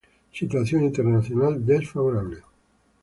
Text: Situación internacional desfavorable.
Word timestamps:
Situación 0.39 0.81
internacional 0.89 1.53
desfavorable. 1.63 2.39